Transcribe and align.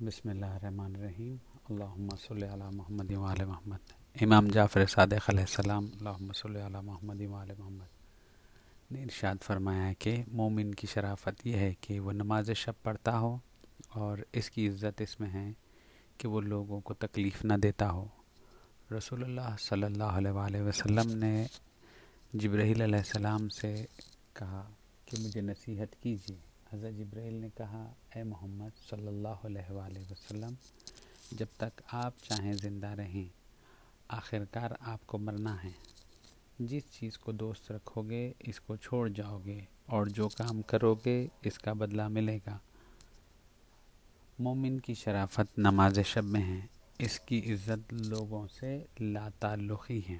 بسم 0.00 0.28
اللہ 0.28 0.46
الرحمن 0.46 0.96
الرحیم۔ 0.96 1.36
اللہم 1.70 2.08
صلی 2.16 2.46
علی 2.46 2.76
محمد 2.76 3.10
وعلی 3.10 3.44
محمد۔ 3.44 3.78
امام 4.20 4.46
جعفر 4.46 4.86
صادق 4.86 5.30
علیہ 5.30 5.40
السلام۔ 5.40 5.84
اللہم 5.84 6.32
صلی 6.32 6.60
علی 6.60 6.76
محمد 6.82 7.20
وعلی 7.20 7.52
محمد۔ 7.58 7.86
نے 8.90 9.02
ارشاد 9.02 9.34
فرمایا 9.42 9.88
ہے 9.88 9.94
کہ 9.94 10.22
مومن 10.28 10.74
کی 10.74 10.86
شرافت 10.86 11.46
یہ 11.46 11.56
ہے 11.56 11.74
کہ 11.80 12.00
وہ 12.00 12.12
نماز 12.12 12.50
شب 12.50 12.72
پڑھتا 12.82 13.18
ہو 13.18 13.36
اور 13.88 14.18
اس 14.32 14.50
کی 14.50 14.68
عزت 14.68 15.00
اس 15.00 15.20
میں 15.20 15.30
ہے 15.30 15.52
کہ 16.18 16.28
وہ 16.28 16.40
لوگوں 16.40 16.80
کو 16.80 16.94
تکلیف 16.94 17.44
نہ 17.44 17.54
دیتا 17.54 17.90
ہو۔ 17.90 18.06
رسول 18.98 19.24
اللہ 19.24 19.56
صلی 19.58 19.82
اللہ 19.82 20.04
علیہ 20.04 20.30
وآلہ 20.30 20.62
وسلم 20.62 21.18
نے 21.18 21.46
جبرائیل 22.32 22.82
علیہ 22.82 22.98
السلام 22.98 23.48
سے 23.48 23.84
کہا 24.32 24.70
کہ 25.04 25.22
مجھے 25.22 25.40
نصیحت 25.40 26.02
کیجیے۔ 26.02 26.47
حضرت 26.72 26.98
جبرائیل 26.98 27.34
نے 27.34 27.48
کہا، 27.56 27.92
اے 28.14 28.22
محمد 28.22 28.90
صلی 28.90 29.08
اللہ 29.08 29.28
علیہ 29.28 29.72
وآلہ 29.72 29.98
وسلم، 30.10 30.52
جب 31.32 31.46
تک 31.56 31.82
آپ 31.92 32.14
چاہیں 32.22 32.52
زندہ 32.52 32.86
رہیں 32.86 33.28
آخر 34.08 34.44
کار 34.44 34.70
آپ 34.80 35.06
کو 35.06 35.18
مرنا 35.18 35.64
ہے۔ 35.64 35.70
جس 36.58 36.82
چیز 36.90 37.18
کو 37.18 37.32
دوست 37.32 37.72
رکھو 37.72 38.02
گے 38.02 38.32
اس 38.38 38.60
کو 38.60 38.76
چھوڑ 38.76 39.08
جاؤ 39.08 39.40
گے 39.44 39.60
اور 39.86 40.06
جو 40.06 40.28
کام 40.28 40.62
کرو 40.62 40.94
گے 41.04 41.26
اس 41.42 41.58
کا 41.58 41.72
بدلہ 41.72 42.08
ملے 42.08 42.38
گا۔ 42.46 42.58
مومن 44.38 44.80
کی 44.80 44.94
شرافت 44.94 45.58
نماز 45.58 45.98
شب 46.06 46.24
میں 46.24 46.42
ہے۔ 46.42 46.66
اس 46.98 47.20
کی 47.20 47.54
عزت 47.54 47.92
لوگوں 47.92 48.48
سے 48.48 48.84
لا 49.00 49.28
تعلقی 49.28 50.02
ہے۔ 50.08 50.18